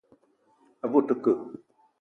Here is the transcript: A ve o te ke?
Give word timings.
A 0.83 0.85
ve 0.91 0.95
o 0.99 1.01
te 1.07 1.15
ke? 1.23 1.33